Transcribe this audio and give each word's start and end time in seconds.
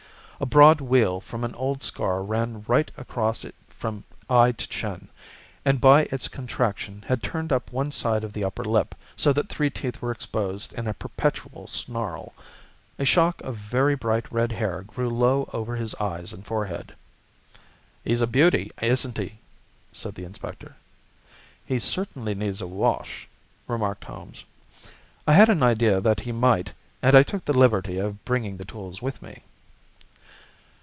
A 0.41 0.45
broad 0.47 0.81
wheal 0.81 1.21
from 1.21 1.43
an 1.43 1.53
old 1.53 1.83
scar 1.83 2.23
ran 2.23 2.63
right 2.67 2.89
across 2.97 3.45
it 3.45 3.53
from 3.69 4.03
eye 4.27 4.51
to 4.53 4.67
chin, 4.67 5.09
and 5.63 5.79
by 5.79 6.05
its 6.11 6.27
contraction 6.27 7.03
had 7.07 7.21
turned 7.21 7.53
up 7.53 7.71
one 7.71 7.91
side 7.91 8.23
of 8.23 8.33
the 8.33 8.43
upper 8.43 8.65
lip, 8.65 8.95
so 9.15 9.31
that 9.33 9.49
three 9.49 9.69
teeth 9.69 10.01
were 10.01 10.09
exposed 10.11 10.73
in 10.73 10.87
a 10.87 10.95
perpetual 10.95 11.67
snarl. 11.67 12.33
A 12.97 13.05
shock 13.05 13.39
of 13.43 13.55
very 13.55 13.93
bright 13.93 14.31
red 14.31 14.53
hair 14.53 14.81
grew 14.81 15.11
low 15.11 15.47
over 15.53 15.75
his 15.75 15.93
eyes 15.99 16.33
and 16.33 16.43
forehead. 16.43 16.95
"He's 18.03 18.21
a 18.21 18.25
beauty, 18.27 18.71
isn't 18.81 19.19
he?" 19.19 19.33
said 19.93 20.15
the 20.15 20.23
inspector. 20.23 20.75
"He 21.63 21.77
certainly 21.77 22.33
needs 22.33 22.61
a 22.61 22.67
wash," 22.67 23.27
remarked 23.67 24.05
Holmes. 24.05 24.43
"I 25.27 25.33
had 25.33 25.49
an 25.49 25.61
idea 25.61 26.01
that 26.01 26.21
he 26.21 26.31
might, 26.31 26.73
and 27.03 27.15
I 27.15 27.21
took 27.21 27.45
the 27.45 27.53
liberty 27.53 27.99
of 27.99 28.25
bringing 28.25 28.57
the 28.57 28.65
tools 28.65 29.03
with 29.03 29.21
me." 29.21 29.43